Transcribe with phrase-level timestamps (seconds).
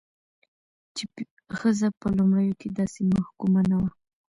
[0.95, 1.03] چې
[1.57, 3.89] ښځه په لومړيو کې داسې محکومه نه وه،